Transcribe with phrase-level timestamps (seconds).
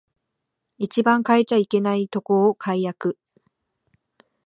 [0.79, 3.19] 一番変えちゃいけないとこを改悪